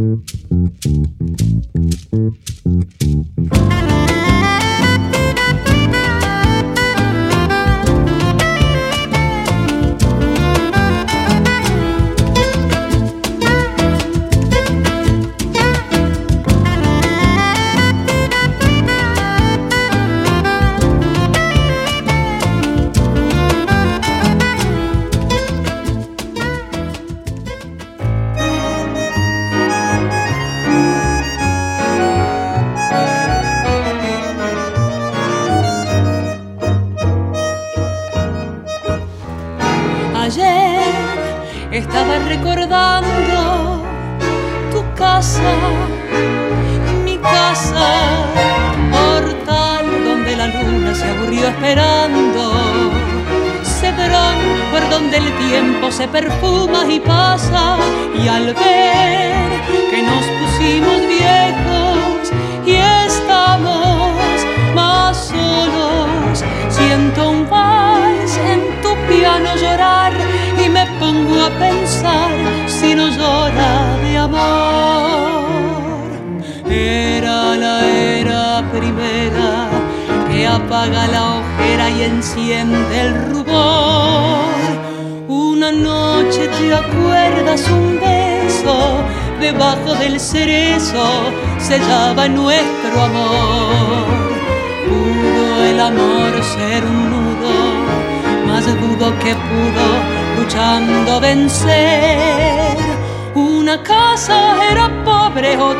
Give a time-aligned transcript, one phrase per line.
[0.00, 0.59] Mm-hmm.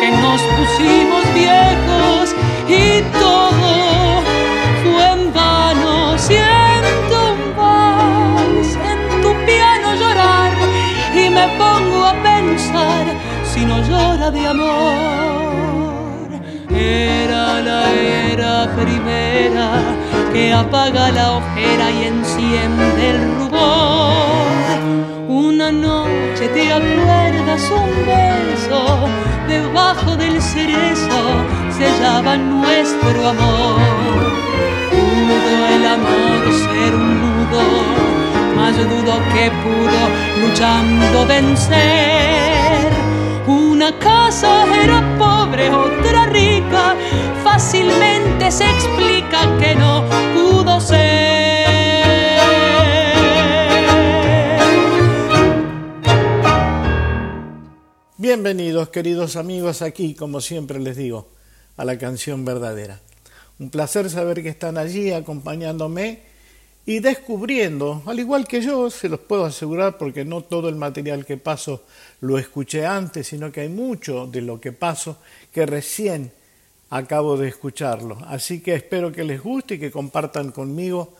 [0.00, 2.34] que nos pusimos viejos
[2.68, 4.22] y todo
[4.82, 10.52] fue en vano, siento un vals en tu piano llorar
[11.14, 13.04] y me pongo a pensar
[13.44, 16.28] si no llora de amor.
[16.70, 19.82] Era la era primera
[20.32, 24.38] que apaga la ojera y enciende el rubor.
[25.28, 29.08] Una noche te acuerdas un beso,
[29.60, 31.20] debajo del cerezo
[31.76, 33.80] sellaba nuestro amor.
[34.90, 37.64] Pudo el amor ser un nudo,
[38.56, 40.00] más dudo que pudo
[40.42, 42.88] luchando vencer.
[43.46, 44.52] Una casa
[44.84, 46.94] era pobre, otra rica,
[47.42, 50.04] fácilmente se explica que no
[50.34, 51.47] pudo ser.
[58.20, 61.28] Bienvenidos queridos amigos aquí, como siempre les digo,
[61.76, 62.98] a la canción verdadera.
[63.60, 66.22] Un placer saber que están allí acompañándome
[66.84, 71.24] y descubriendo, al igual que yo, se los puedo asegurar porque no todo el material
[71.24, 71.84] que paso
[72.20, 75.18] lo escuché antes, sino que hay mucho de lo que paso
[75.52, 76.32] que recién
[76.90, 78.18] acabo de escucharlo.
[78.26, 81.14] Así que espero que les guste y que compartan conmigo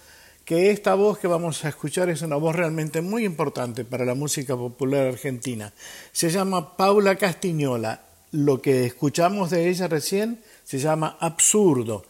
[0.49, 4.15] que esta voz que vamos a escuchar es una voz realmente muy importante para la
[4.15, 5.75] música popular argentina.
[6.11, 8.01] Se llama Paula Castiñola.
[8.31, 12.07] Lo que escuchamos de ella recién se llama Absurdo.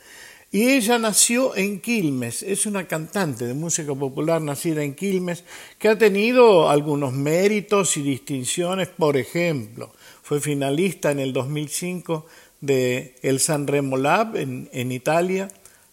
[0.53, 5.43] Y ella nació en Quilmes, es una cantante de música popular nacida en Quilmes
[5.77, 12.25] que ha tenido algunos méritos y distinciones, por ejemplo, fue finalista en el 2005
[12.60, 15.48] de el San Remo Lab en, en Italia,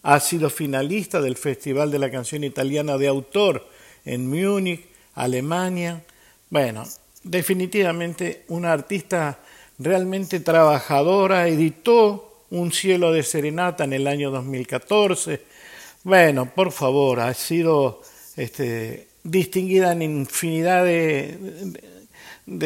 [0.06, 3.66] ha sido finalista del Festival de la Canción Italiana de Autor
[4.04, 4.86] en Múnich,
[5.16, 6.00] Alemania.
[6.48, 6.84] Bueno,
[7.24, 9.40] definitivamente una artista
[9.80, 15.42] realmente trabajadora, editó Un cielo de serenata en el año 2014.
[16.04, 18.00] Bueno, por favor, ha sido
[18.36, 21.80] este, distinguida en infinidad de,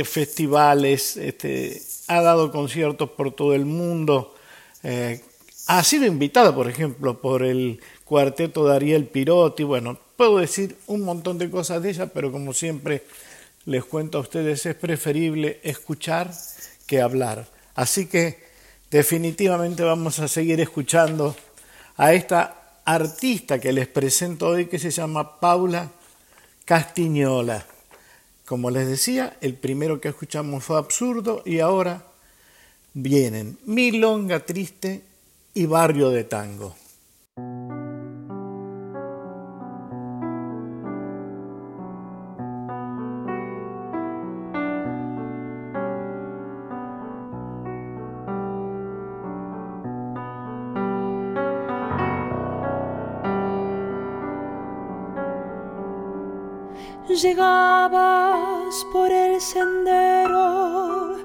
[0.05, 4.35] festivales, este, ha dado conciertos por todo el mundo,
[4.83, 5.23] eh,
[5.67, 11.03] ha sido invitada, por ejemplo, por el cuarteto de Ariel Pirotti, bueno, puedo decir un
[11.03, 13.05] montón de cosas de ella, pero como siempre
[13.67, 16.31] les cuento a ustedes, es preferible escuchar
[16.87, 17.47] que hablar.
[17.75, 18.43] Así que
[18.91, 21.37] definitivamente vamos a seguir escuchando
[21.97, 25.91] a esta artista que les presento hoy, que se llama Paula
[26.65, 27.65] Castiñola.
[28.45, 32.05] Como les decía, el primero que escuchamos fue absurdo y ahora
[32.93, 35.10] vienen Milonga Triste
[35.55, 36.75] y Barrio de Tango.
[57.23, 61.17] llegabas por el sendero,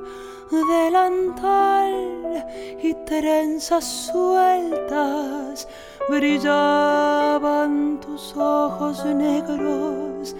[0.51, 2.14] delantal
[2.81, 5.67] y trenzas sueltas,
[6.09, 10.35] brillaban tus ojos negros,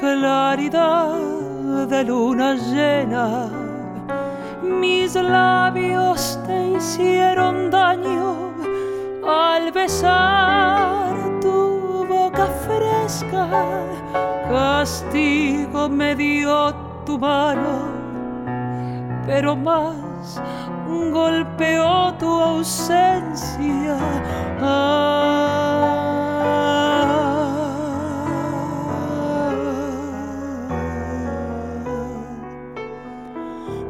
[0.00, 1.16] claridad
[1.88, 3.48] de luna llena.
[4.62, 8.52] Mis labios te hicieron daño
[9.26, 13.48] al besar tu boca fresca
[14.78, 16.74] castigo me dio
[17.04, 17.88] tu mano,
[19.26, 20.40] pero más
[21.12, 23.96] golpeó tu ausencia.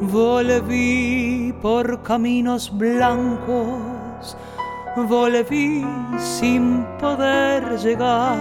[0.00, 4.36] volví por caminos blancos,
[4.96, 5.84] volví
[6.18, 8.36] sin poder llegar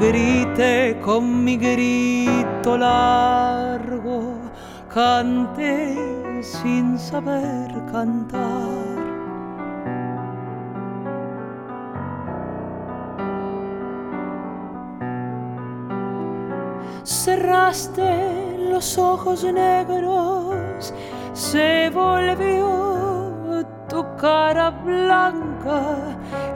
[0.00, 4.34] grité con mi grito largo,
[4.88, 8.90] canté sin saber cantar.
[17.04, 20.94] Cerraste los ojos negros,
[21.32, 25.96] se volvió tu cara blanca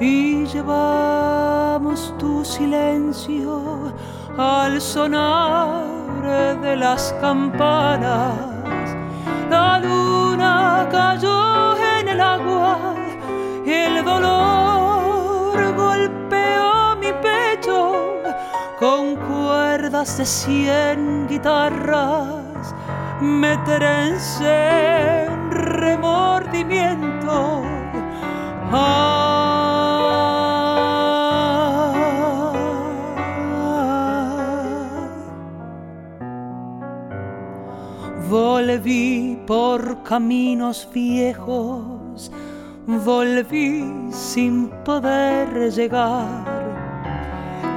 [0.00, 3.92] y llevamos tu silencio
[4.38, 8.53] al sonar de las campanas.
[9.50, 12.94] La luna cayó en el agua,
[13.66, 17.92] el dolor golpeó mi pecho
[18.78, 22.74] con cuerdas de cien guitarras.
[23.20, 27.62] Me trencé en remordimiento.
[38.28, 39.13] Volví
[39.46, 42.30] por caminos viejos,
[42.86, 46.44] volví sin poder llegar.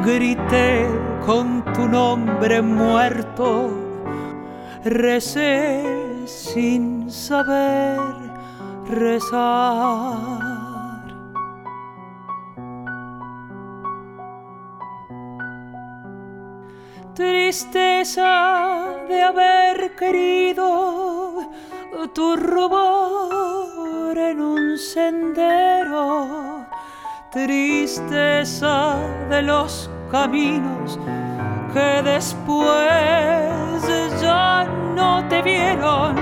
[0.05, 0.87] Grité
[1.25, 3.69] con tu nombre muerto,
[4.83, 5.83] recé
[6.25, 7.99] sin saber
[8.89, 10.47] rezar.
[17.17, 21.26] tristeza de haber querido
[22.05, 26.65] tu rubor en un sendero,
[27.31, 28.97] tristeza
[29.29, 30.99] de los caminos
[31.73, 33.81] que después
[34.21, 34.65] ya
[34.95, 36.15] no te vieron,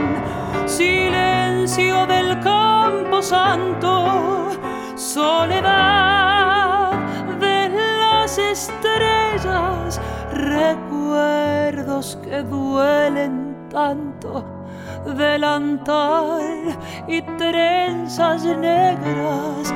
[0.66, 4.52] silencio del campo santo,
[4.96, 6.94] soledad
[7.40, 7.70] de
[8.00, 10.00] las estrellas
[10.32, 14.65] recuerdos que duelen tanto,
[15.14, 19.74] delantal y trenzas negras.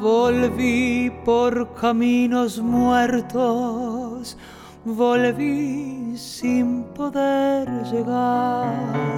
[0.00, 4.36] volví por caminos muertos,
[4.84, 9.14] volví sin poder llegar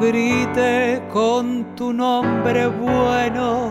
[0.00, 3.70] grité con tu nombre bueno,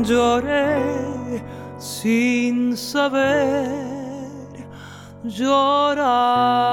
[0.00, 1.42] lloré
[1.78, 3.68] sin saber
[5.24, 6.72] llorar.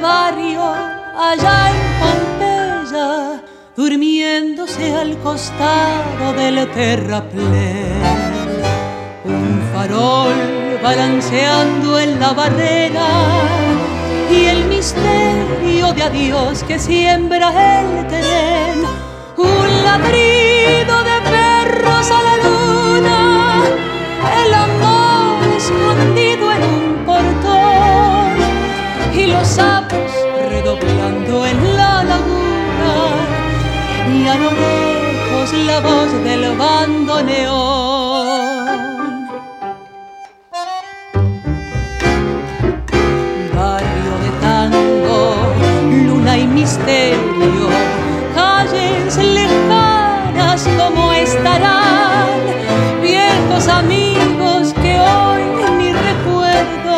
[0.00, 0.62] barrio,
[1.16, 3.42] allá en Pompeya,
[3.76, 8.02] durmiéndose al costado del terraplén.
[9.24, 10.34] Un farol
[10.82, 13.08] balanceando en la barrera
[14.30, 17.48] y el misterio de adiós que siembra
[17.80, 18.82] el tren.
[19.36, 23.62] Un ladrido de perros a la luna,
[24.44, 28.30] el amor escondido en un portón
[29.14, 29.58] y los
[30.70, 32.92] doblando en la laguna
[34.14, 38.10] y a lo lejos la voz del bandoneón.
[43.56, 45.18] Barrio de tango,
[46.06, 47.68] luna y misterio,
[48.36, 52.28] calles lejanas como estarán
[53.02, 56.96] viejos amigos que hoy en mi recuerdo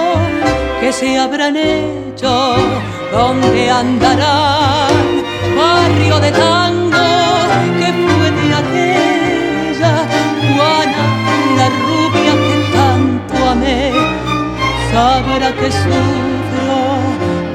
[0.81, 2.57] que se habrán hecho
[3.13, 4.91] donde andarán,
[5.57, 7.09] barrio de tango
[7.79, 9.95] que fue de aquella
[10.41, 11.05] Juana,
[11.59, 13.93] la rubia que tanto amé,
[14.91, 16.79] sabrá que sufro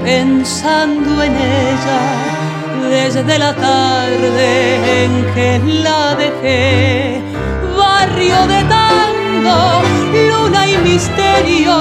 [0.04, 2.02] pensando en ella
[2.90, 7.22] desde la tarde en que la dejé.
[7.78, 9.60] Barrio de tango,
[10.30, 11.76] luna y misterio,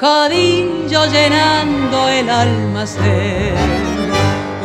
[0.00, 3.54] codillo llenando el almacén.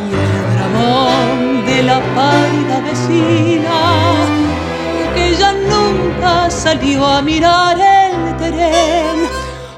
[0.02, 3.78] Y el dramón de la pálida vecina
[5.14, 9.16] que ya nunca salió a mirar el tren.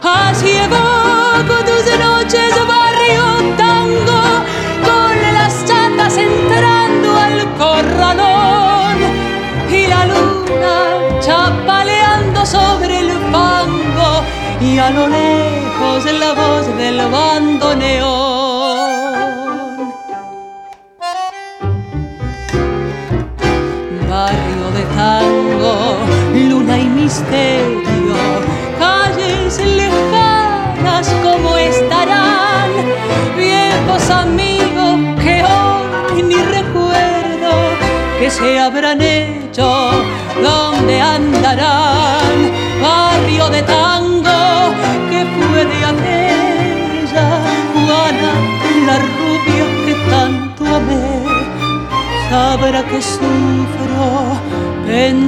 [0.01, 3.25] Así evoco tus noches, barrio
[3.57, 4.23] tango,
[4.87, 8.97] con las chatas entrando al corralón.
[9.69, 13.78] Y la luna chapaleando sobre el fango
[14.61, 18.49] y a lo lejos la voz del bandoneón.
[24.11, 25.99] Barrio de tango,
[26.49, 28.17] luna y misterio,
[28.79, 32.71] calles lejanas como estarán,
[33.37, 37.51] viejos amigos que hoy ni recuerdo
[38.19, 39.91] que se habrán hecho,
[40.43, 41.78] donde andarán,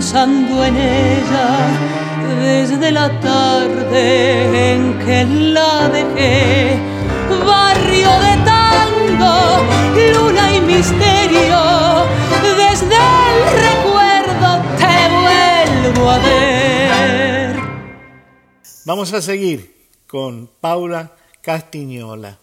[0.00, 1.68] pensando en ella
[2.40, 6.78] desde la tarde en que la dejé.
[7.46, 9.34] Barrio de tango,
[10.14, 11.60] luna y misterio,
[12.42, 17.60] desde el recuerdo te vuelvo a ver.
[18.86, 22.39] Vamos a seguir con Paula Castiñola.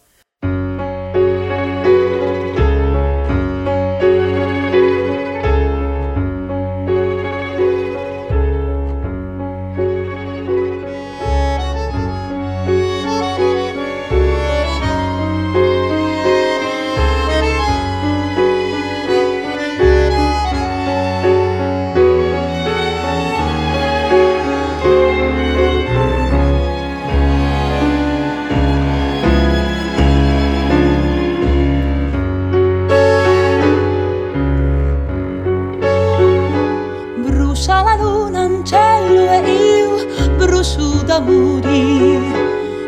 [41.19, 42.21] Da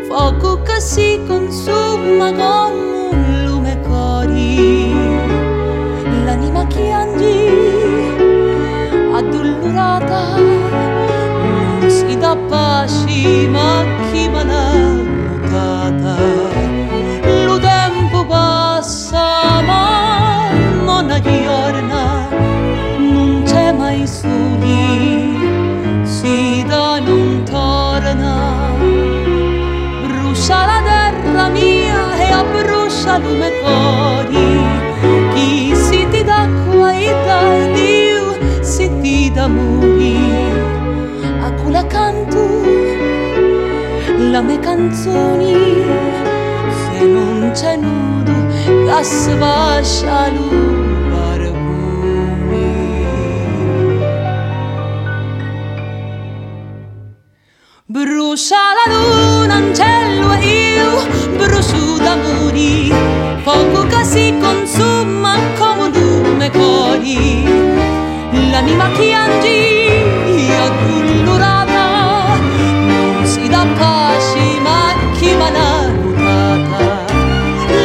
[0.07, 4.93] Fuoco che si consuma come un lume cori.
[6.25, 7.58] L'anima che angi
[35.33, 37.13] chi si dà qua e
[38.61, 40.61] si dà morire.
[41.41, 42.41] A cui canto
[44.31, 45.83] la mie canzoni,
[46.81, 48.33] se non c'è nudo,
[48.85, 50.79] che svascia lui.
[57.91, 59.18] Brucia la luna
[62.59, 62.93] d'amori
[63.43, 67.43] Fuoco che si consuma come lume cori
[68.51, 70.01] L'anima che angi
[70.57, 72.37] addolorata
[72.85, 75.49] Non si dà pace ma chi la
[76.01, 77.05] mutata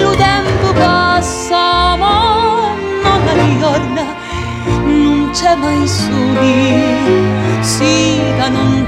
[0.02, 4.04] Lo tempo passa ma non ritorna
[4.84, 6.82] Non c'è mai soli,
[7.60, 8.86] si da non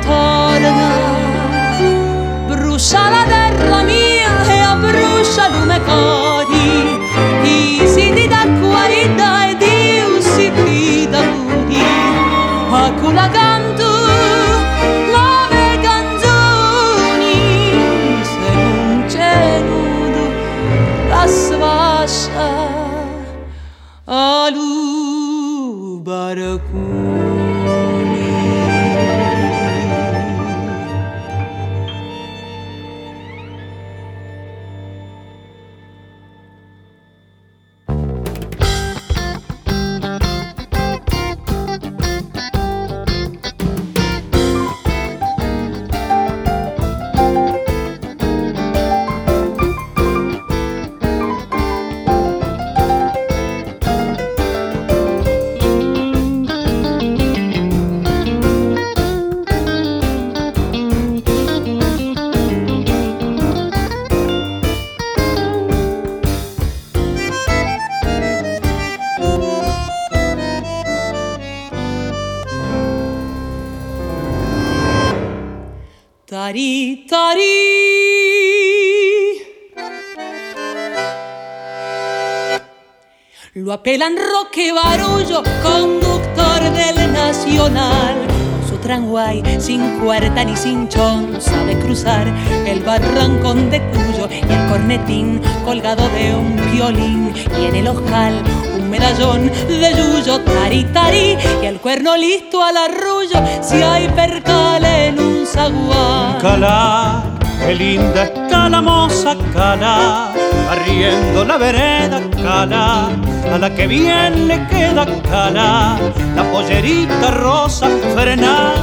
[83.77, 88.17] Lo apelan Roque Barullo, conductor del Nacional.
[88.27, 92.27] Con su tranguay, sin cuarta ni sin chon, sabe cruzar
[92.67, 97.35] el barrancón de Cuyo y el cornetín colgado de un violín.
[97.61, 98.43] Y en el ojal
[98.79, 104.87] un medallón de yuyo, tari tari, y el cuerno listo al arrullo si hay percal
[104.87, 106.41] en un zaguán.
[106.41, 107.25] Cala,
[107.61, 110.33] qué linda está la moza Cala,
[110.71, 113.11] arriendo la vereda Cala,
[113.57, 115.99] a la que bien le queda Cala,
[116.35, 118.75] la pollerita rosa frena,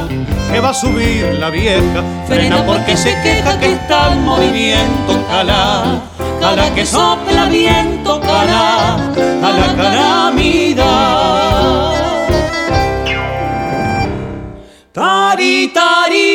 [0.52, 6.02] que va a subir la vieja, frena porque se queja que está en movimiento Cala,
[6.42, 8.98] Cala que sopla viento Cala,
[9.42, 10.94] Cala Cala mira.
[14.92, 16.33] Tari, tari.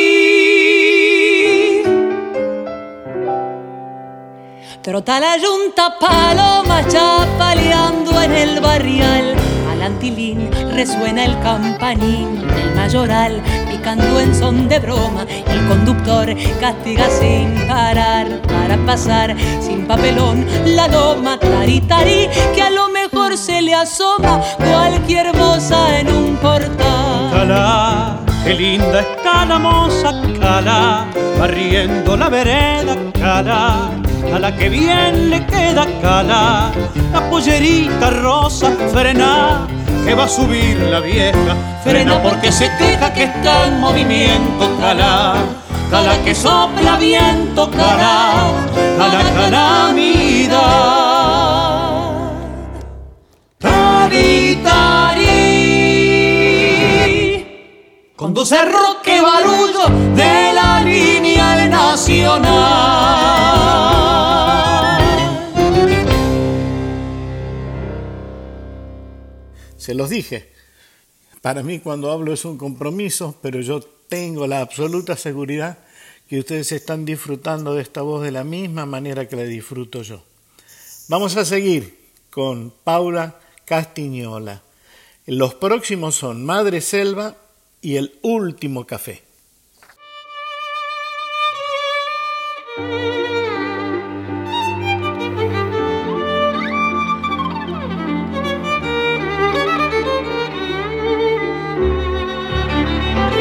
[4.81, 9.35] Trota la yunta paloma chapaleando en el barrial.
[9.69, 15.25] Al antilín resuena el campanín del mayoral, picando en son de broma.
[15.47, 21.37] El conductor castiga sin parar para pasar sin papelón la loma.
[21.37, 27.31] Tari, tari, que a lo mejor se le asoma cualquier moza en un portal.
[27.33, 31.05] Cala, qué linda está la moza Cala,
[31.37, 33.91] barriendo la vereda Cala,
[34.33, 36.71] a la que bien le queda Cala,
[37.13, 39.67] la pollerita rosa frena,
[40.05, 45.35] que va a subir la vieja, frena porque se queja que está en movimiento Cala,
[45.89, 48.51] Cala que sopla viento Cala,
[48.97, 50.59] Cala calamidad.
[54.63, 55.49] Tari.
[58.15, 63.38] Conduce Roque Barullo de la línea al Nacional.
[69.79, 70.51] Se los dije.
[71.41, 75.79] Para mí cuando hablo es un compromiso, pero yo tengo la absoluta seguridad
[76.27, 80.21] que ustedes están disfrutando de esta voz de la misma manera que la disfruto yo.
[81.07, 81.97] Vamos a seguir
[82.29, 84.61] con Paula Castiñola.
[85.25, 87.37] Los próximos son Madre Selva
[87.81, 89.23] y El Último Café.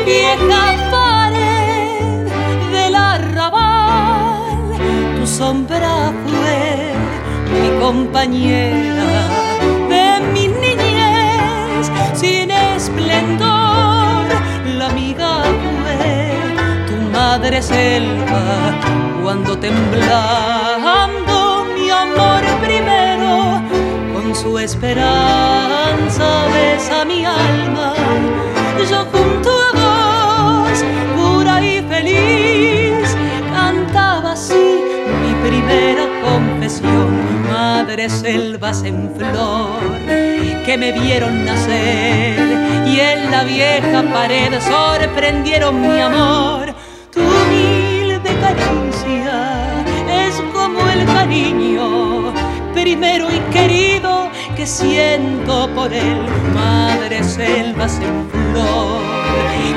[0.09, 2.27] Vieja pared
[2.73, 4.57] del arrabal,
[5.17, 6.95] tu sombra fue
[7.53, 9.21] mi compañera
[9.93, 14.27] de mi niñez sin esplendor.
[14.79, 15.31] La amiga
[15.65, 16.01] fue
[16.89, 18.45] tu madre selva
[19.23, 21.37] cuando temblando
[21.77, 23.33] mi amor primero
[24.13, 27.95] con su esperanza besa mi alma.
[28.91, 29.58] Yo junto
[37.49, 39.81] Madres selvas en flor
[40.67, 42.39] que me vieron nacer
[42.87, 46.75] y en la vieja pared sorprendieron mi amor.
[47.11, 49.83] Tu humilde caricia
[50.27, 52.35] es como el cariño
[52.75, 56.21] primero y querido que siento por él,
[56.55, 59.01] madres selvas en flor,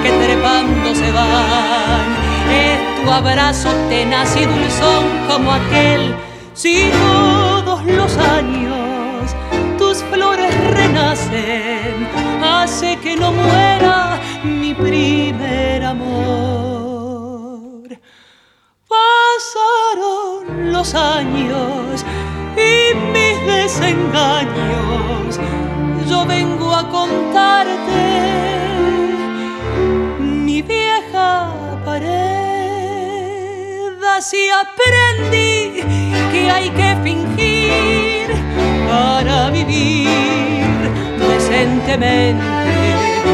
[0.03, 2.05] que trepando se van,
[2.51, 6.15] es tu abrazo tenaz y dulzón como aquel,
[6.61, 9.35] si todos los años
[9.79, 12.07] tus flores renacen,
[12.43, 16.29] hace que no muera mi primer amor.
[18.95, 22.05] Pasaron los años
[22.55, 25.39] y mis desengaños,
[26.07, 28.03] yo vengo a contarte
[30.19, 31.51] mi vieja
[31.83, 32.30] pared.
[34.17, 35.81] Así aprendí
[36.31, 38.27] que hay que fingir
[38.87, 40.77] para vivir
[41.17, 42.43] decentemente,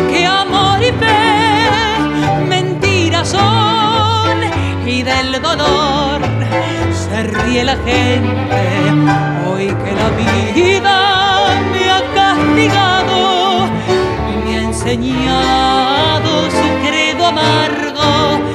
[0.10, 4.38] que amor y fe mentiras son
[4.86, 6.22] y del dolor
[6.94, 8.64] se ríe la gente
[9.50, 10.10] hoy que la
[10.54, 13.66] vida me ha castigado
[14.32, 18.47] y me ha enseñado su credo amargo.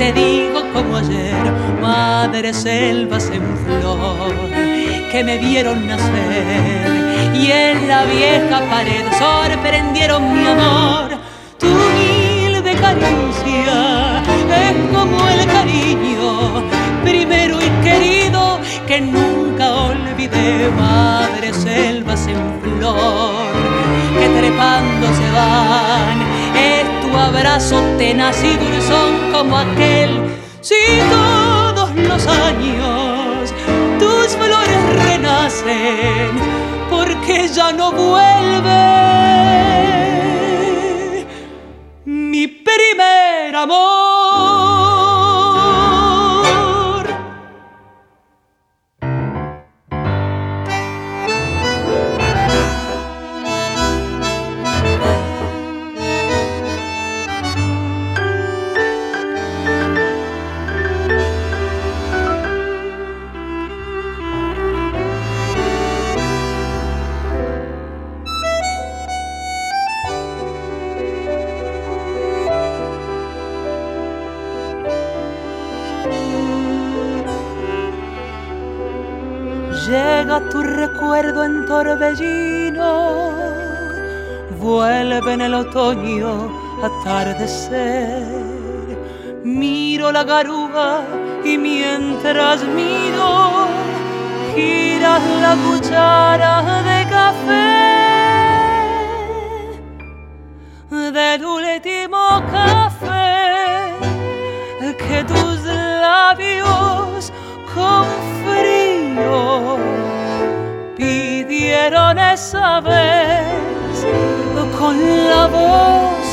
[0.00, 4.32] Te digo como ayer, madre selvas en flor,
[5.12, 11.18] que me vieron nacer y en la vieja pared sorprendieron mi amor.
[11.58, 14.22] Tu humilde caricia
[14.64, 16.64] es como el cariño
[17.04, 18.58] primero y querido
[18.88, 23.52] que nunca olvidé, madre selvas en flor
[24.18, 26.29] que trepando se van.
[27.10, 30.10] Tu abrazo tenaz y dulzón como aquel.
[30.60, 30.74] Si
[31.10, 33.52] todos los años
[33.98, 36.30] tus flores renacen,
[36.88, 38.76] porque ya no vuelve
[42.04, 43.99] mi primer amor.
[81.70, 83.30] Torbellino,
[84.58, 86.30] vuelve en el otoño
[86.82, 88.24] atardecer.
[89.44, 91.04] Miro la garuga
[91.44, 93.68] y mientras miro,
[94.52, 96.54] giras la cuchara
[96.90, 97.70] de café
[101.20, 103.94] del último café
[105.06, 105.58] que tus
[106.06, 107.32] labios
[107.72, 108.04] con
[108.42, 109.89] frío
[111.90, 114.06] pidieron esa vez
[114.78, 114.96] con
[115.28, 116.26] la voz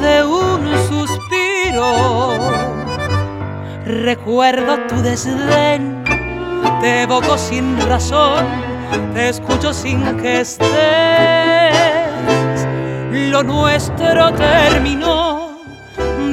[0.00, 2.38] de un suspiro.
[3.84, 6.02] Recuerdo tu desdén,
[6.80, 8.44] te evoco sin razón,
[9.14, 10.68] te escucho sin que estés.
[13.30, 15.58] Lo nuestro terminó,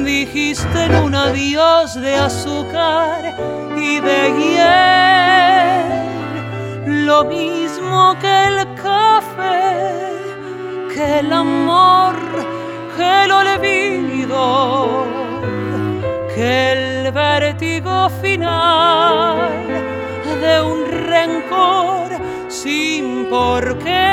[0.04, 3.36] dijiste en un adiós de azúcar
[3.76, 4.90] y de hiel
[7.06, 7.69] lo mismo
[8.20, 9.72] que el café,
[10.92, 12.16] que el amor,
[12.96, 15.06] que el olvido,
[16.34, 19.38] que el vértigo final
[20.42, 20.80] de un
[21.12, 22.08] rencor
[22.48, 24.10] sin por qué.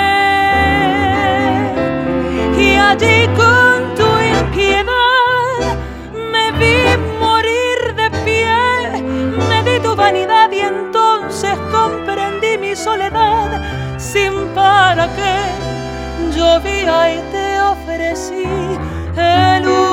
[2.57, 4.97] Y allí con tu impiedad
[14.97, 16.35] para qué.
[16.35, 18.43] Llovía y te ofrecí
[19.15, 19.86] el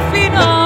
[0.00, 0.65] final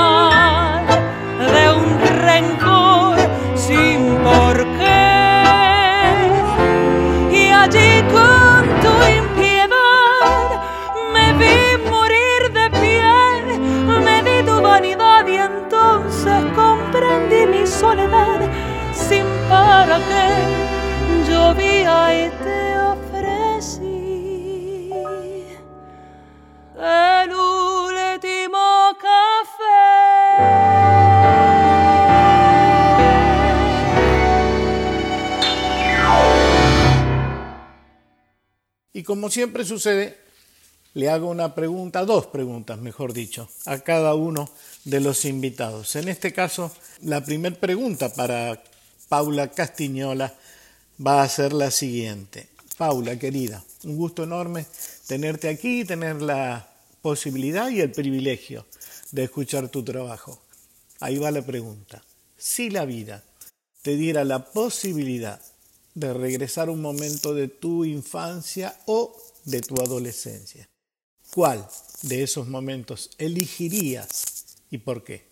[39.41, 40.19] siempre sucede,
[40.93, 44.51] le hago una pregunta, dos preguntas, mejor dicho, a cada uno
[44.85, 45.97] de los invitados.
[45.97, 48.63] En este caso, la primera pregunta para
[49.09, 50.35] Paula Castiñola
[51.07, 52.51] va a ser la siguiente.
[52.77, 54.67] Paula, querida, un gusto enorme
[55.07, 56.69] tenerte aquí, tener la
[57.01, 58.67] posibilidad y el privilegio
[59.11, 60.43] de escuchar tu trabajo.
[61.01, 62.05] Ahí va la pregunta.
[62.37, 63.25] Si la vida
[63.81, 65.41] te diera la posibilidad
[65.95, 70.69] de regresar un momento de tu infancia o de tu adolescencia,
[71.33, 71.67] ¿cuál
[72.03, 75.29] de esos momentos elegirías y por qué?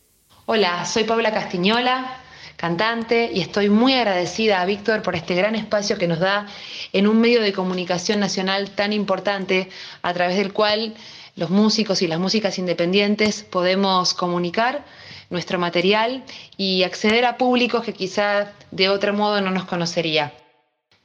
[0.46, 2.22] Hola, soy Paula Castiñola,
[2.56, 6.46] cantante, y estoy muy agradecida a Víctor por este gran espacio que nos da
[6.92, 9.70] en un medio de comunicación nacional tan importante,
[10.02, 10.94] a través del cual
[11.36, 14.84] los músicos y las músicas independientes podemos comunicar
[15.30, 16.24] nuestro material
[16.56, 20.32] y acceder a públicos que quizá de otro modo no nos conocería.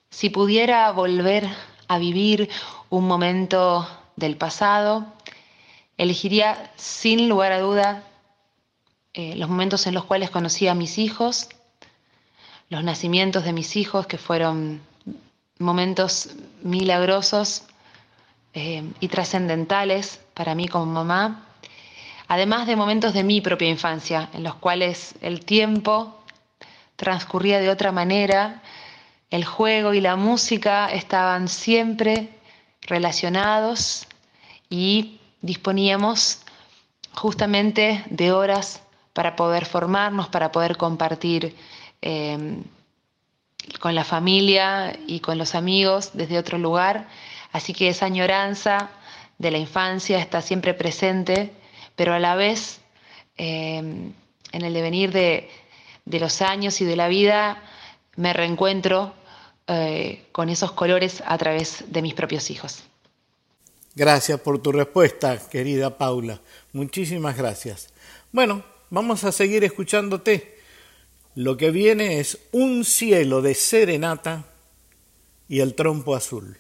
[0.10, 1.48] Si pudiera volver
[1.88, 2.50] a vivir
[2.94, 5.08] un momento del pasado,
[5.98, 8.04] elegiría sin lugar a duda
[9.16, 11.50] eh, los momentos en los cuales conocí a mis hijos,
[12.70, 14.80] los nacimientos de mis hijos, que fueron
[15.58, 17.64] momentos milagrosos
[18.54, 21.48] eh, y trascendentales para mí como mamá,
[22.28, 26.24] además de momentos de mi propia infancia, en los cuales el tiempo
[26.96, 28.62] transcurría de otra manera,
[29.32, 32.30] el juego y la música estaban siempre
[32.88, 34.08] relacionados
[34.70, 36.40] y disponíamos
[37.14, 38.82] justamente de horas
[39.14, 41.56] para poder formarnos, para poder compartir
[42.02, 42.58] eh,
[43.80, 47.08] con la familia y con los amigos desde otro lugar.
[47.52, 48.90] Así que esa añoranza
[49.38, 51.54] de la infancia está siempre presente,
[51.96, 52.82] pero a la vez
[53.38, 53.78] eh,
[54.54, 55.50] en el devenir de,
[56.06, 57.62] los años y de la vida
[58.16, 59.14] me reencuentro
[59.68, 62.84] eh, con esos colores a través de mis propios hijos.
[63.96, 66.42] Gracias por tu respuesta, querida Paula.
[66.72, 67.94] Muchísimas gracias.
[68.32, 70.58] Bueno, vamos a seguir escuchándote.
[71.36, 74.46] Lo que viene es un cielo de serenata
[75.48, 76.58] y el trompo azul.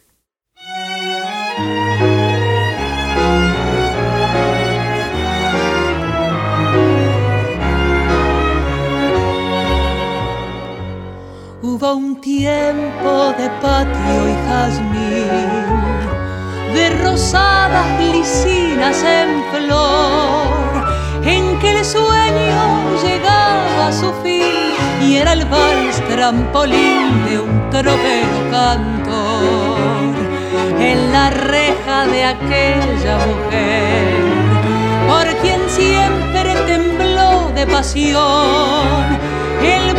[11.65, 15.79] Hubo un tiempo de patio y jazmín,
[16.73, 24.73] de rosadas licinas en flor, en que el sueño llegaba a su fin
[25.07, 30.15] y era el vals trampolín de un tropero cantor
[30.81, 34.33] en la reja de aquella mujer
[35.07, 39.17] por quien siempre tembló de pasión.
[39.63, 39.95] Él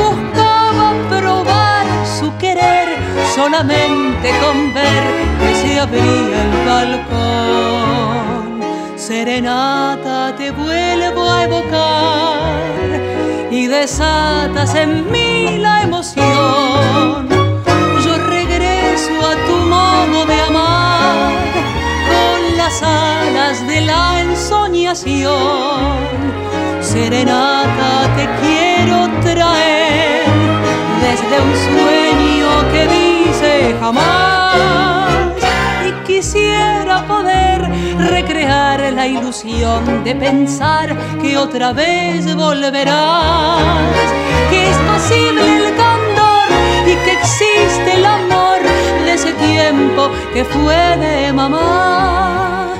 [0.74, 2.88] buscaba probar su querer
[3.34, 5.04] solamente con ver
[5.40, 8.60] que se abría el balcón.
[8.96, 12.64] Serenata te vuelvo a evocar
[13.50, 17.28] y desatas en mí la emoción.
[18.04, 21.32] Yo regreso a tu modo de amar
[22.08, 25.34] con las alas de la ensoñación.
[26.80, 30.23] Serenata te quiero traer
[31.08, 35.34] desde un sueño que dice jamás
[35.86, 37.58] y quisiera poder
[37.98, 44.06] recrear la ilusión de pensar que otra vez volverás,
[44.50, 46.48] que es posible el candor
[46.86, 48.60] y que existe el amor
[49.04, 52.72] de ese tiempo que fue de mamá.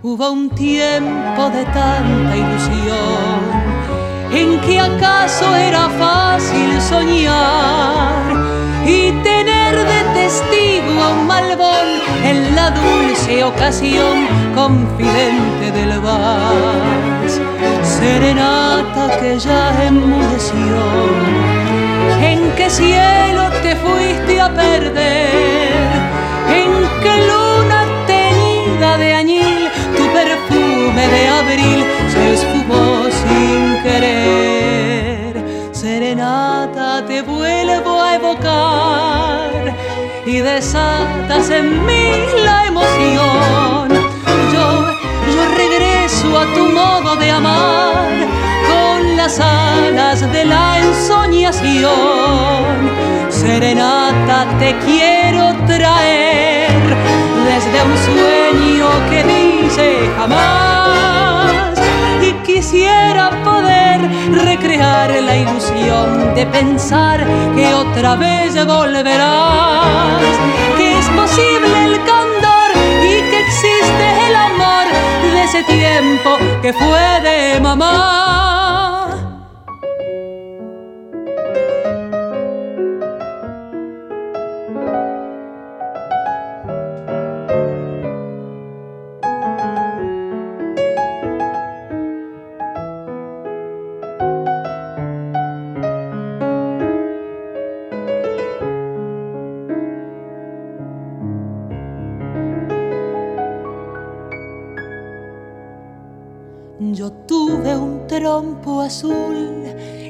[0.00, 3.27] Hubo un tiempo de tanta ilusión
[4.40, 8.22] en que acaso era fácil soñar
[8.86, 11.88] y tener de testigo a un malvón
[12.24, 14.16] en la dulce ocasión
[14.54, 17.40] confidente del vals.
[17.82, 20.78] Serenata que ya enmudeció,
[22.22, 25.88] en qué cielo te fuiste a perder,
[26.60, 26.70] en
[27.02, 27.37] qué luna
[40.26, 43.88] y desatas en mí la emoción.
[44.52, 44.66] Yo,
[45.32, 48.10] yo regreso a tu modo de amar
[48.68, 51.88] con las alas de la ensoñación.
[53.30, 56.68] Serenata te quiero traer
[57.48, 61.78] desde un sueño que dice jamás
[62.20, 64.02] y quisiera poder
[64.44, 67.18] recrear la ilusión de pensar
[67.56, 70.22] que otra vez volverás,
[70.76, 72.70] que es posible el candor
[73.02, 74.86] y que existe el amor
[75.32, 79.07] de ese tiempo que fue de mamá.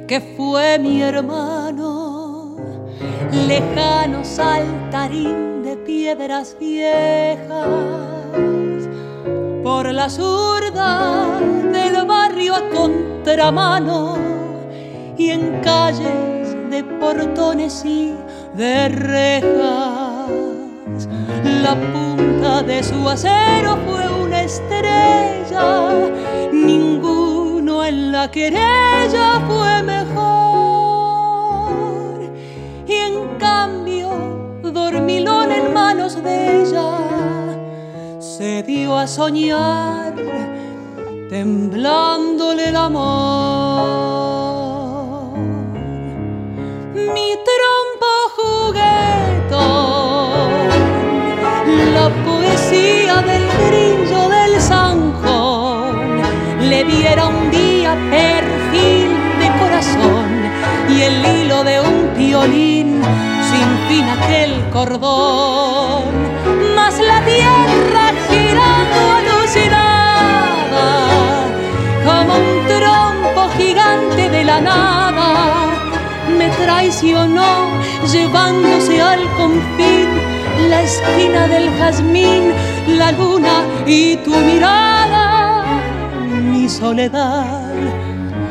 [0.09, 2.57] Que fue mi hermano,
[3.47, 7.69] lejano saltarín de piedras viejas,
[9.63, 11.39] por la zurda
[11.71, 14.17] del barrio a contramano
[15.19, 18.15] y en calles de portones y
[18.57, 20.31] de rejas.
[21.63, 25.93] La punta de su acero fue una estrella,
[26.51, 27.28] ninguno en
[28.13, 30.19] la querella fue mejor.
[32.87, 34.09] Y en cambio,
[34.63, 36.91] dormilón en manos de ella,
[38.19, 40.15] se dio a soñar,
[41.29, 43.79] temblándole el amor.
[46.95, 47.37] Mi
[62.29, 62.89] violín
[63.51, 66.05] sin fin aquel cordón,
[66.77, 70.89] más la tierra girando alucinada
[72.07, 75.31] como un trompo gigante de la nada
[76.39, 77.51] me traicionó
[78.13, 80.09] llevándose al confín
[80.69, 82.43] la esquina del jazmín,
[82.99, 85.65] la luna y tu mirada,
[86.53, 87.68] mi soledad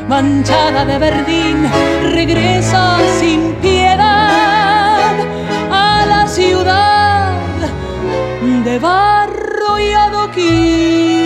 [0.08, 1.70] manchada de verdín
[2.12, 5.14] regresa sin piedad
[5.70, 7.32] a la ciudad
[8.64, 11.17] de barro y adoquín.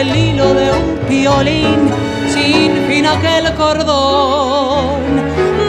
[0.00, 1.90] El hilo de un violín
[2.32, 5.02] sin fin aquel cordón,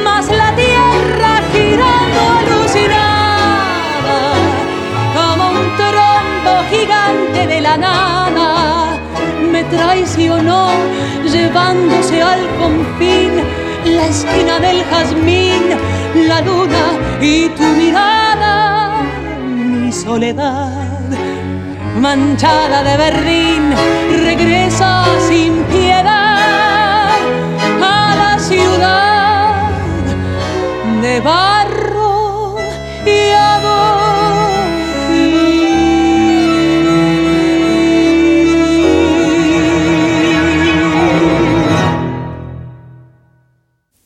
[0.06, 4.20] más la tierra girando alucinada
[5.15, 8.98] como un trompo gigante de la nada
[9.52, 10.70] me traicionó
[11.30, 13.32] llevándose al confín
[13.84, 15.63] la esquina del jazmín,
[16.30, 16.86] la luna
[17.20, 19.02] y tu mirada,
[19.46, 20.70] mi soledad
[21.99, 23.71] manchada de verdín
[24.23, 27.10] regresa sin piedad
[27.82, 29.69] a la ciudad
[31.01, 32.58] de barro
[33.06, 34.51] y adoquín.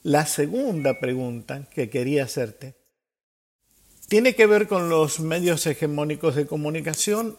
[0.04, 2.76] La segunda pregunta que quería hacerte
[4.08, 7.36] tiene que ver con los medios hegemónicos de comunicación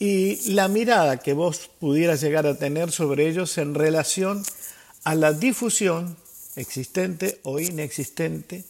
[0.00, 4.42] y la mirada que vos pudieras llegar a tener sobre ellos en relación
[5.04, 6.16] a la difusión
[6.56, 8.64] existente o inexistente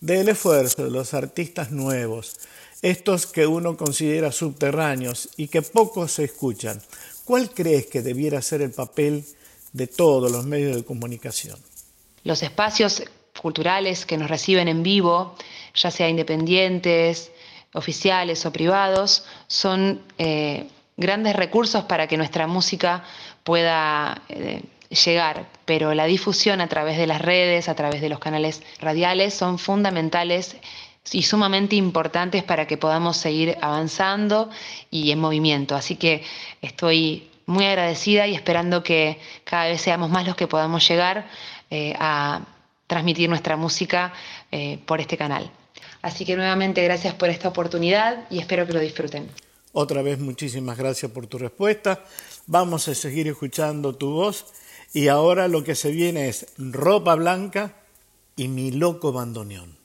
[0.00, 2.36] del esfuerzo de los artistas nuevos,
[2.82, 6.82] estos que uno considera subterráneos y que pocos se escuchan.
[7.24, 9.24] ¿Cuál crees que debiera ser el papel
[9.72, 11.58] de todos los medios de comunicación?
[12.24, 13.02] Los espacios
[13.40, 15.34] culturales que nos reciben en vivo,
[15.74, 17.30] ya sea independientes,
[17.74, 20.66] oficiales o privados, son eh,
[20.96, 23.04] grandes recursos para que nuestra música
[23.42, 28.18] pueda eh, llegar, pero la difusión a través de las redes, a través de los
[28.18, 30.56] canales radiales, son fundamentales
[31.12, 34.50] y sumamente importantes para que podamos seguir avanzando
[34.90, 35.76] y en movimiento.
[35.76, 36.22] Así que
[36.62, 41.26] estoy muy agradecida y esperando que cada vez seamos más los que podamos llegar
[41.70, 42.40] eh, a
[42.86, 44.12] transmitir nuestra música
[44.50, 45.50] eh, por este canal.
[46.04, 49.26] Así que nuevamente gracias por esta oportunidad y espero que lo disfruten.
[49.72, 52.04] Otra vez muchísimas gracias por tu respuesta.
[52.46, 54.44] Vamos a seguir escuchando tu voz
[54.92, 57.72] y ahora lo que se viene es ropa blanca
[58.36, 59.78] y mi loco bandoneón.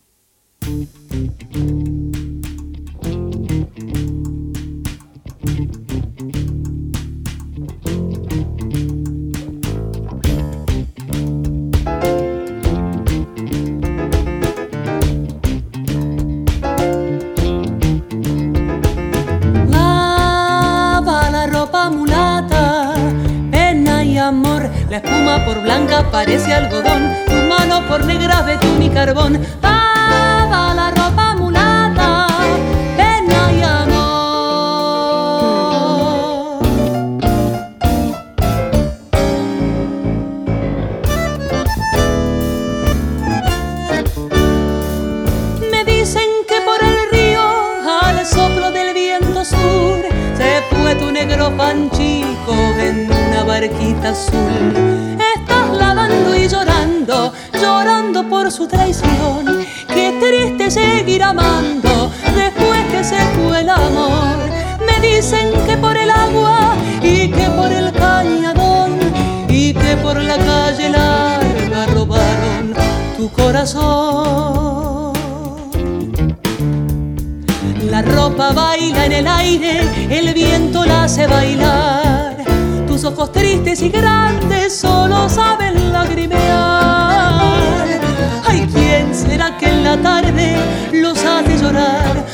[26.20, 29.40] Parece algodón, tu mano por negra ve tú mi carbón.
[29.62, 30.39] Lava
[77.92, 82.38] La ropa baila en el aire, el viento la hace bailar.
[82.88, 87.42] Tus ojos tristes y grandes solo saben lagrimear.
[88.48, 90.56] Ay, ¿quién será que en la tarde
[90.94, 92.26] los hace llorar?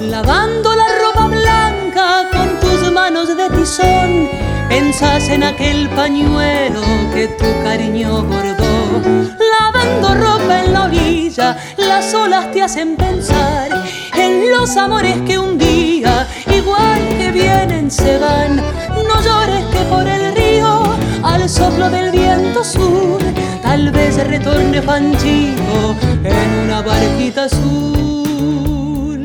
[0.00, 4.28] Lavando la ropa blanca con tus manos de tizón,
[4.68, 6.82] pensás en aquel pañuelo
[7.12, 9.43] que tu cariño bordó
[9.74, 13.68] lavando ropa en la orilla, las olas te hacen pensar
[14.14, 18.56] en los amores que un día, igual que vienen, se van.
[18.56, 20.82] No llores que por el río,
[21.22, 23.20] al soplo del viento sur,
[23.62, 29.22] tal vez retorne Panchito en una barquita azul.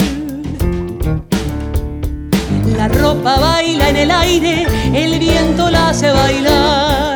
[2.75, 7.08] La ropa baila en el aire, el viento la hace bailar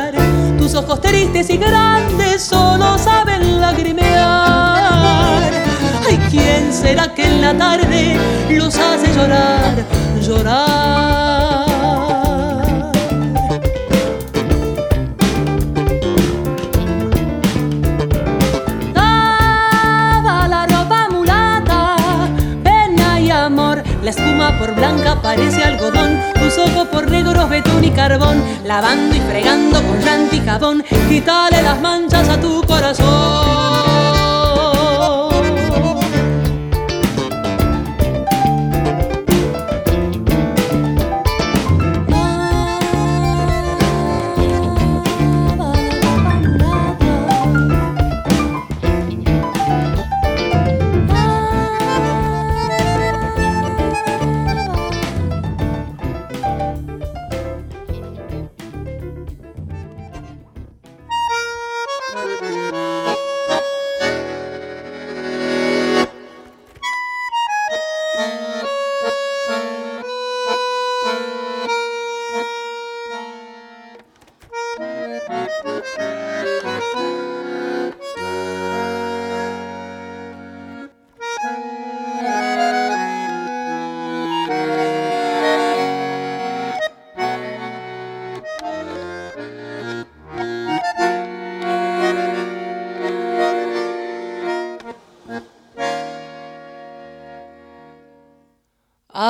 [0.72, 5.42] ojos tristes y grandes solo saben lagrimear.
[6.08, 8.16] Ay, ¿quién será que en la tarde
[8.48, 9.84] los hace llorar,
[10.22, 11.33] llorar?
[24.94, 30.36] Blanca parece algodón tus ojos por negros, betún y carbón, lavando y fregando con llanto
[30.36, 33.83] y jabón, quítale las manchas a tu corazón.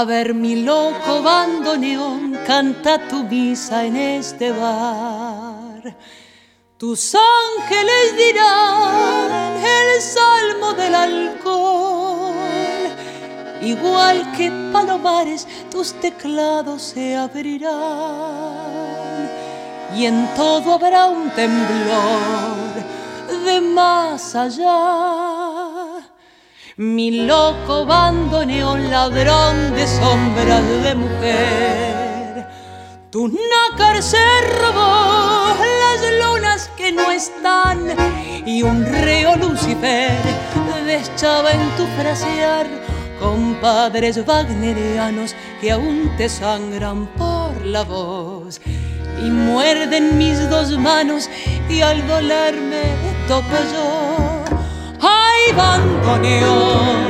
[0.04, 5.96] A ver mi loco bandoneón, canta tu misa en este bar.
[6.76, 12.34] Tus ángeles dirán el salmo del alcohol.
[13.62, 17.72] Igual que palomares, tus teclados se abrirán.
[19.96, 22.74] Y en todo habrá un temblor
[23.46, 25.13] de más allá
[26.76, 32.48] mi loco bandoneón ladrón de sombras de mujer.
[33.10, 34.18] Tu nácar se
[34.60, 37.78] robó las lunas que no están
[38.44, 40.18] y un reo Lucifer
[40.84, 42.66] deschaba en tu frasear
[43.20, 48.60] compadres wagnerianos que aún te sangran por la voz
[49.24, 51.30] y muerden mis dos manos
[51.68, 52.82] y al dolerme
[53.28, 54.23] toco yo
[55.44, 57.04] hay bandoneón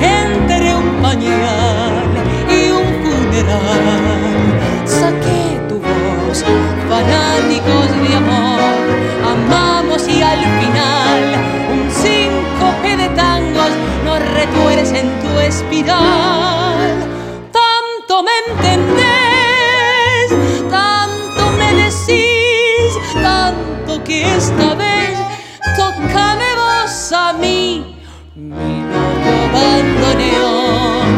[0.00, 2.04] entre un pañal
[2.48, 4.60] y un funeral.
[4.84, 6.44] Saqué tu voz,
[6.88, 8.60] fanáticos de amor,
[9.32, 11.20] amamos y al final
[11.72, 13.70] un síncope de tangos
[14.04, 17.06] nos retuerce en tu espiral.
[17.52, 20.28] Tanto me entendés,
[20.70, 25.18] tanto me decís, tanto que esta vez
[25.76, 26.52] tócame
[27.14, 27.51] a mí,
[28.34, 28.82] mi
[29.52, 31.08] bandoneón.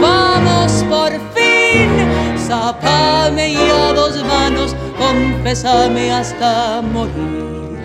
[0.00, 1.90] Vamos por fin,
[2.38, 7.78] zapame y a dos manos, confesame hasta morir.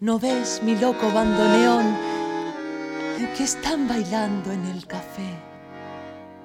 [0.00, 1.96] ¿No ves mi loco bandoneón
[3.36, 5.40] que están bailando en el café?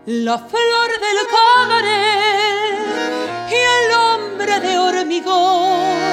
[0.06, 2.80] La flor del cabaret
[3.50, 6.10] y el hombre de hormigón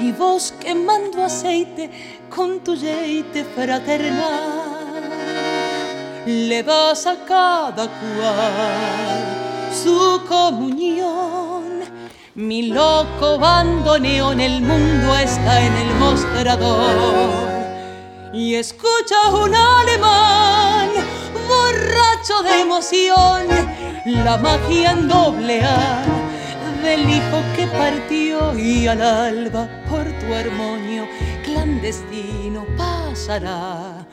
[0.00, 1.90] y vos quemando aceite
[2.30, 5.02] con tu yeite fraternal.
[6.26, 11.80] Le das a cada cual su comunión.
[12.34, 17.50] Mi loco bandoneón, el mundo está en el mostrador.
[18.32, 20.88] Y escucha un alemán
[21.48, 23.48] borracho de emoción,
[24.06, 26.04] la magia en doble A
[26.82, 31.06] del hijo que partió y al alba por tu armonio
[31.60, 34.06] clandestino pasará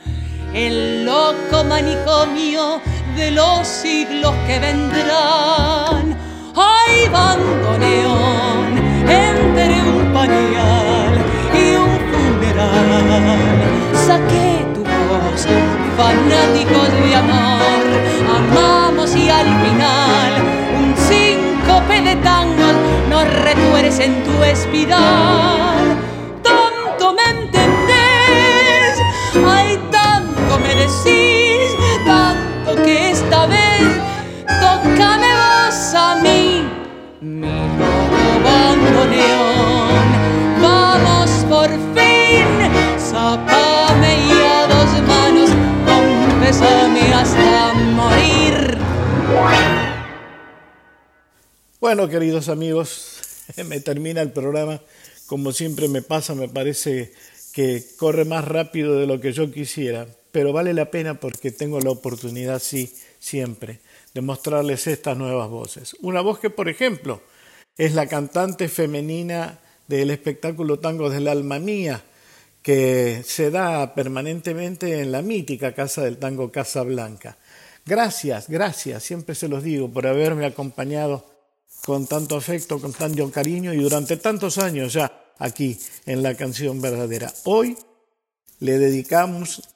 [0.52, 2.80] el loco manicomio
[3.16, 6.16] de los siglos que vendrán.
[6.54, 8.66] ¡Ay, bandoneón!
[9.08, 11.14] Entre un pañal
[11.54, 13.64] y un funeral,
[14.06, 15.46] saqué tu voz,
[15.96, 17.86] fanáticos de amor,
[18.36, 20.32] amamos y al final
[20.80, 22.74] un síncope de tangos
[23.08, 25.97] nos retuerce en tu espiral.
[30.88, 33.82] Decís, tanto que esta vez
[34.60, 36.66] tócame vos a mí,
[37.20, 39.98] mi loco bandoneón.
[40.62, 42.46] Vamos por fin,
[42.98, 45.50] zapame y a dos manos,
[45.86, 48.78] confesame hasta morir.
[51.80, 53.20] Bueno, queridos amigos,
[53.66, 54.80] me termina el programa.
[55.26, 57.12] Como siempre me pasa, me parece
[57.52, 60.06] que corre más rápido de lo que yo quisiera,
[60.38, 63.80] pero vale la pena porque tengo la oportunidad, sí, siempre,
[64.14, 65.96] de mostrarles estas nuevas voces.
[66.00, 67.20] Una voz que, por ejemplo,
[67.76, 69.58] es la cantante femenina
[69.88, 72.04] del espectáculo Tango del Alma Mía,
[72.62, 77.36] que se da permanentemente en la mítica Casa del Tango Casa Blanca.
[77.84, 81.26] Gracias, gracias, siempre se los digo, por haberme acompañado
[81.84, 85.76] con tanto afecto, con tanto cariño y durante tantos años ya aquí
[86.06, 87.34] en la canción verdadera.
[87.42, 87.76] Hoy
[88.60, 89.68] le dedicamos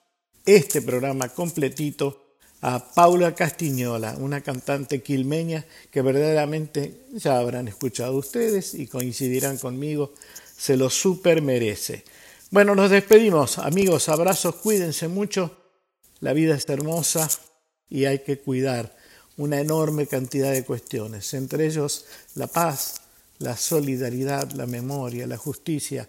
[0.44, 2.22] este programa completito
[2.62, 10.12] a Paula Castiñola, una cantante quilmeña que verdaderamente ya habrán escuchado ustedes y coincidirán conmigo,
[10.56, 12.04] se lo super merece.
[12.50, 15.56] Bueno, nos despedimos, amigos, abrazos, cuídense mucho,
[16.20, 17.28] la vida es hermosa
[17.88, 18.96] y hay que cuidar
[19.36, 23.00] una enorme cantidad de cuestiones, entre ellos la paz,
[23.38, 26.08] la solidaridad, la memoria, la justicia,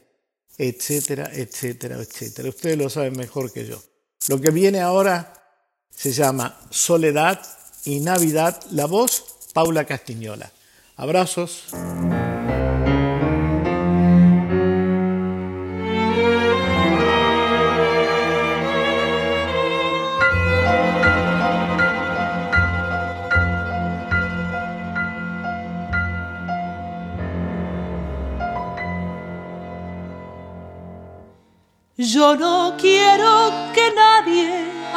[0.57, 2.49] etcétera, etcétera, etcétera.
[2.49, 3.81] Ustedes lo saben mejor que yo.
[4.29, 5.33] Lo que viene ahora
[5.89, 7.41] se llama Soledad
[7.83, 10.49] y Navidad, la voz Paula Castiñola.
[10.95, 11.65] Abrazos.
[31.97, 32.52] Yo no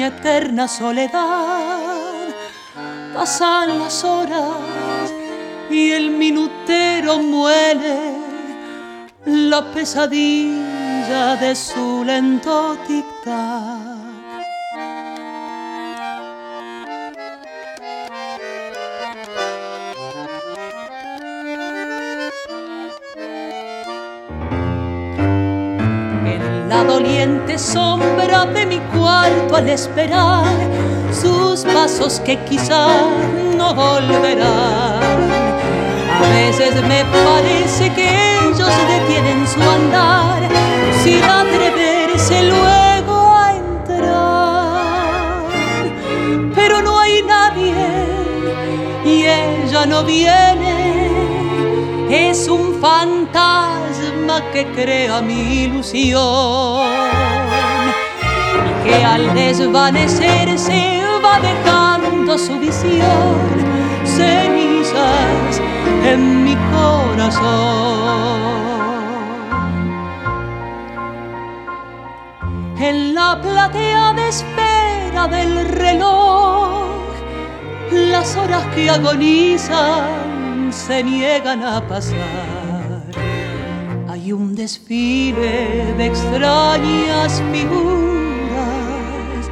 [0.00, 2.28] mi eterna soledad.
[3.12, 5.12] Pasan las horas
[5.70, 7.98] y el minutero muele
[9.26, 13.89] la pesadilla de su lento tic-tac.
[27.50, 30.44] Doliente sombra de mi cuarto al esperar
[31.12, 32.88] sus pasos que quizá
[33.56, 35.00] no volverán.
[36.12, 40.42] A veces me parece que ellos detienen su andar
[41.02, 44.82] sin atreverse luego a entrar.
[46.54, 47.74] Pero no hay nadie
[49.04, 51.10] y ella no viene.
[52.10, 53.79] Es un fantasma
[54.52, 56.20] que crea mi ilusión
[58.68, 63.70] y que al desvanecerse va dejando su visión
[64.04, 65.60] cenizas
[66.04, 67.40] en mi corazón.
[72.78, 76.88] En la platea de espera del reloj,
[77.90, 82.69] las horas que agonizan se niegan a pasar.
[84.30, 89.50] Hay un desfile de extrañas figuras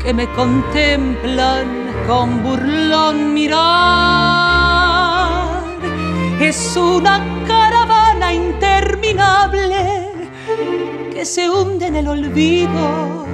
[0.00, 1.66] que me contemplan
[2.06, 3.64] con burlón mirar.
[6.40, 7.18] Es una
[7.48, 10.12] caravana interminable
[11.12, 13.26] que se hunde en el olvido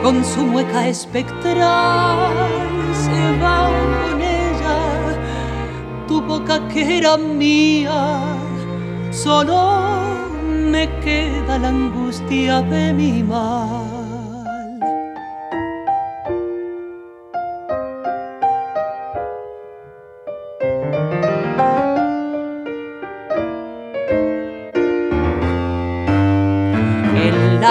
[0.00, 2.36] con su mueca espectral.
[2.94, 3.68] Se va
[4.04, 4.78] con ella
[6.06, 8.36] tu boca que era mía,
[9.10, 10.09] solo
[10.70, 14.00] me queda la angustia de mi mar.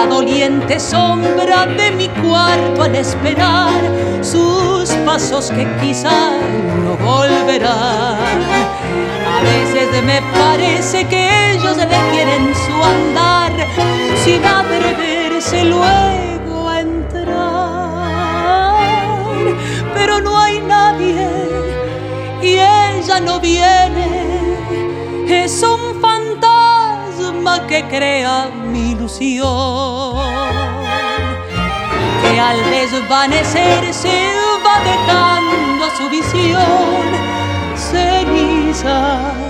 [0.08, 3.70] doliente sombra de mi cuarto al esperar
[4.22, 6.32] sus pasos que quizá
[6.84, 8.40] no volverán.
[9.34, 13.52] A veces me parece que ellos le quieren su andar
[14.24, 18.00] sin atreverse luego entrar.
[19.94, 21.28] Pero no hay nadie
[22.42, 24.30] y ella no viene.
[25.28, 30.16] Es un fantasma que crea mi ilusión
[32.22, 34.32] que al desvanecer se
[34.64, 37.00] va dejando su visión
[37.76, 39.49] cenizas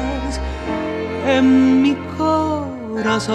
[1.26, 3.30] en mi corazón.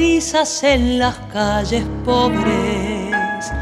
[0.00, 3.52] En las calles pobres,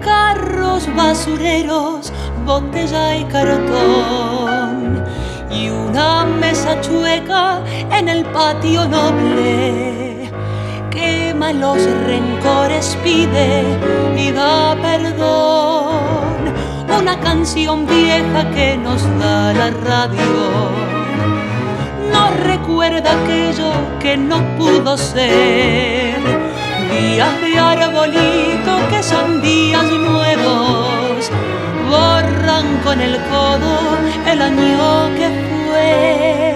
[0.00, 2.12] carros basureros,
[2.46, 5.04] botella y cartón,
[5.50, 10.30] y una mesa chueca en el patio noble.
[10.90, 13.64] Quema los rencores, pide
[14.16, 16.54] y da perdón.
[16.96, 20.91] Una canción vieja que nos da la radio
[22.82, 26.18] recuerda aquello que no pudo ser.
[26.90, 31.30] Días de arbolito que son días nuevos,
[31.88, 36.54] borran con el codo el año que fue.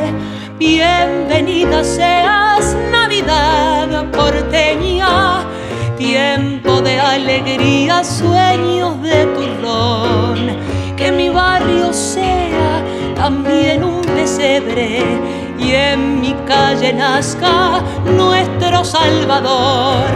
[0.58, 5.44] Bienvenida seas Navidad porteña,
[5.96, 10.56] tiempo de alegría, sueños de turrón,
[10.96, 12.82] que mi barrio sea
[13.14, 15.35] también un pesebre
[15.66, 20.06] y en mi calle nazca nuestro Salvador.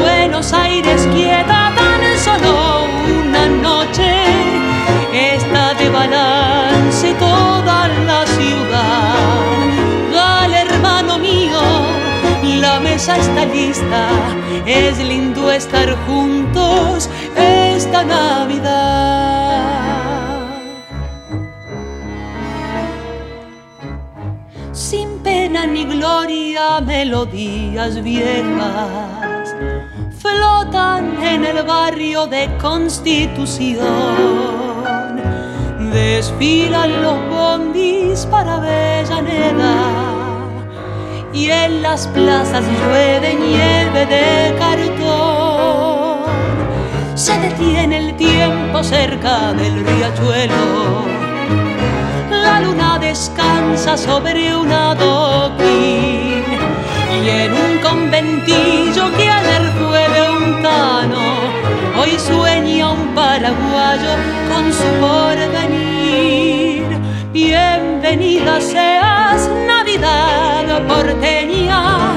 [0.00, 2.84] Buenos Aires quieta tan solo
[3.20, 4.12] una noche,
[5.34, 9.14] está de balance toda la ciudad.
[10.12, 11.62] Dale hermano mío,
[12.60, 14.08] la mesa está lista,
[14.66, 18.91] es lindo estar juntos esta Navidad.
[25.84, 29.54] Gloria melodías viejas
[30.18, 33.82] flotan en el barrio de Constitución.
[35.92, 39.74] Desfilan los bondis para Avellaneda
[41.32, 46.22] y en las plazas llueve nieve de cartón.
[47.14, 51.21] Se detiene el tiempo cerca del riachuelo
[52.42, 56.44] la luna descansa sobre un adoquín.
[57.24, 61.22] Y en un conventillo que ayer fue de un tano,
[62.00, 64.14] hoy sueña un paraguayo
[64.50, 66.82] con su porvenir.
[67.32, 72.14] Bienvenida seas Navidad porteña,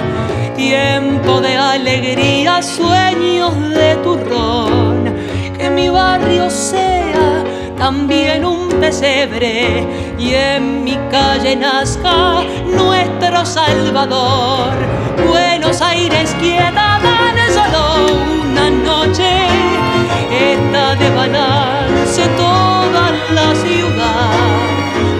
[0.55, 5.13] tiempo de alegría, sueños de turrón,
[5.57, 7.43] que mi barrio sea
[7.77, 9.85] también un pesebre
[10.17, 14.73] y en mi calle nazca nuestro Salvador.
[15.27, 19.47] Buenos Aires quieta tan solo una noche
[20.31, 24.31] está de balance toda la ciudad.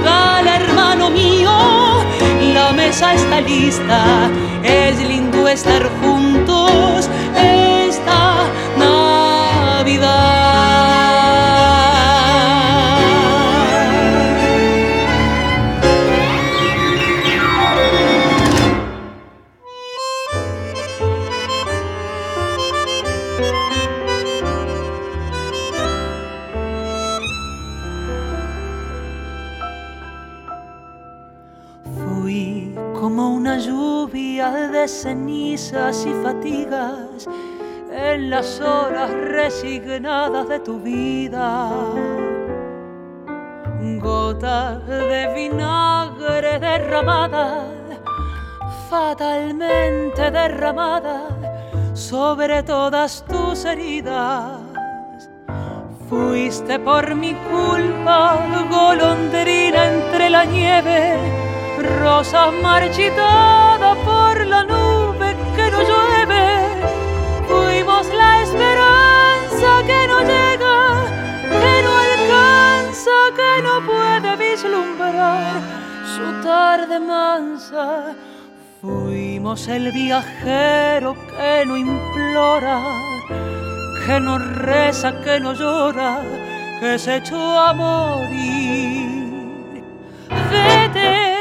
[0.03, 1.51] Dale, hermano mío,
[2.53, 4.29] la mesa está lista.
[4.63, 8.35] Es lindo estar juntos esta
[35.75, 37.27] y fatigas
[37.91, 41.69] en las horas resignadas de tu vida.
[43.99, 47.65] Gotas de vinagre derramada,
[48.89, 51.27] fatalmente derramada
[51.93, 54.61] sobre todas tus heridas.
[56.07, 61.17] Fuiste por mi culpa golondrina entre la nieve,
[62.01, 64.84] rosa marchitada por la nube
[69.59, 70.77] que no llega,
[71.43, 75.61] que no alcanza, que no puede vislumbrar
[76.15, 78.15] su tarde mansa.
[78.81, 82.81] Fuimos el viajero que no implora,
[84.05, 86.21] que no reza, que no llora,
[86.79, 89.15] que se echó a morir.
[90.51, 91.35] Vete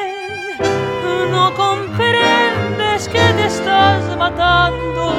[1.34, 5.12] no comprendes que te estás matando,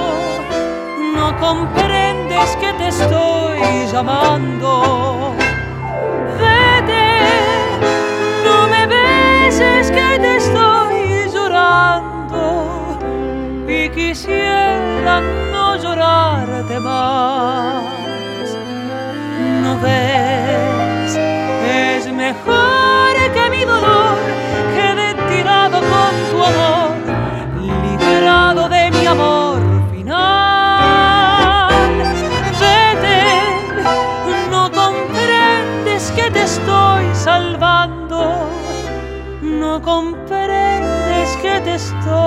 [1.26, 3.60] no comprendes que te estoy
[3.92, 5.34] llamando.
[6.40, 7.08] Vete,
[8.46, 12.98] no me beses que te estoy llorando
[13.68, 15.22] y quisiera
[15.52, 17.84] no llorarte más.
[19.64, 22.65] No ves, es mejor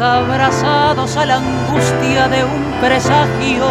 [0.00, 3.66] Abrazados a la angustia de un presagio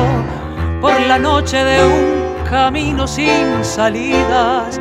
[0.79, 4.79] por la noche de un camino sin salidas,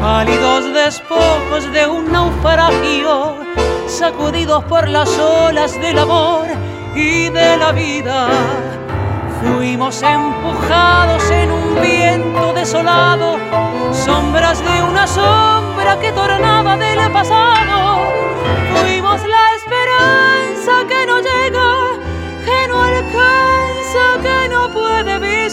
[0.00, 3.36] pálidos despojos de un naufragio,
[3.86, 6.46] sacudidos por las olas del amor
[6.94, 8.28] y de la vida.
[9.42, 13.36] Fuimos empujados en un viento desolado,
[13.92, 17.95] sombras de una sombra que tornaba del pasado.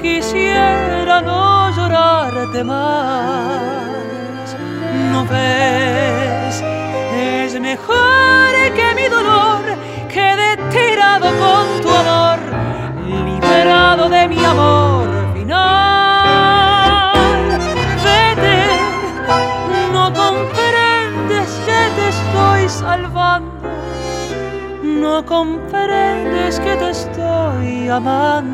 [0.00, 4.56] quisiera no llorarte más.
[5.12, 6.62] No ves,
[7.16, 9.62] es mejor que mi dolor
[10.08, 12.38] quede tirado con tu amor,
[13.06, 17.12] liberado de mi amor final.
[18.04, 18.58] Vete,
[19.92, 23.54] no comprendes que te estoy salvando
[25.04, 28.53] no comprendes que te estoy amando.